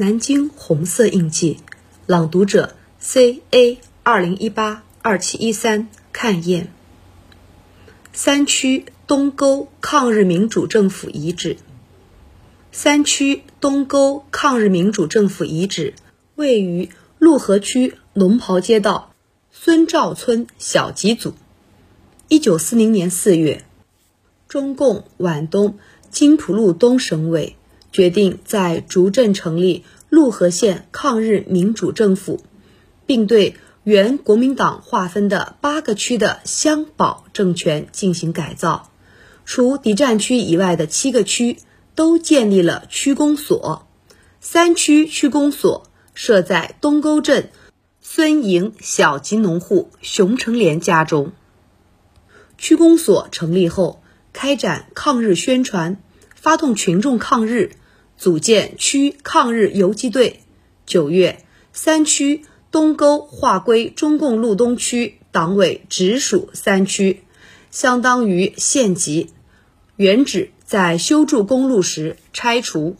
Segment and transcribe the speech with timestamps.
[0.00, 1.58] 南京红色印记，
[2.06, 6.72] 朗读者 C A 二零一八二七一三看燕。
[8.10, 11.58] 三区东沟抗日民主政府遗址。
[12.72, 15.92] 三区东沟抗日民主政府遗址
[16.34, 16.88] 位于
[17.18, 19.12] 陆河区龙袍街道
[19.52, 21.34] 孙兆村小集组。
[22.28, 23.66] 一九四零年四月，
[24.48, 25.78] 中共皖东
[26.08, 27.54] 津浦路东省委。
[27.92, 32.40] 决定在竹镇成立陆河县抗日民主政府，
[33.06, 38.90] 并对原国民党划分的八个区的乡保政权进行改造。
[39.44, 41.56] 除敌占区以外的七个区
[41.94, 43.86] 都建立了区公所。
[44.40, 47.50] 三区区公所设在东沟镇
[48.00, 51.32] 孙营小籍农户熊成莲家中。
[52.56, 56.00] 区公所成立后，开展抗日宣传，
[56.40, 57.72] 发动群众抗日。
[58.16, 60.40] 组建区抗日游击队。
[60.84, 67.22] 九月，三区东沟划归中共路东区党委直属三区，
[67.70, 69.30] 相当于县级。
[69.96, 72.96] 原址在修筑公路时拆除。